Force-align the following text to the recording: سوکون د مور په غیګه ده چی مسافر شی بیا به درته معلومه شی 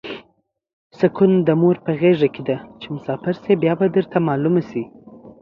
سوکون 0.97 1.31
د 1.47 1.49
مور 1.61 1.75
په 1.85 1.91
غیګه 1.99 2.41
ده 2.47 2.57
چی 2.79 2.87
مسافر 2.95 3.33
شی 3.41 3.53
بیا 3.63 3.73
به 3.79 3.85
درته 3.95 4.17
معلومه 4.27 4.61
شی 4.69 4.83